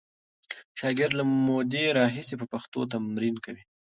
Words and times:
شاګرد 0.79 1.13
له 1.19 1.23
مودې 1.45 1.85
راهیسې 1.99 2.35
په 2.41 2.45
پښتو 2.51 2.79
تمرین 2.93 3.35
کوي. 3.45 3.63